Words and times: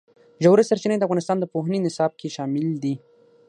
ژورې 0.43 0.63
سرچینې 0.69 0.97
د 0.97 1.03
افغانستان 1.07 1.37
د 1.39 1.45
پوهنې 1.53 1.79
نصاب 1.85 2.11
کې 2.19 2.33
شامل 2.35 2.65
دي. 2.83 2.93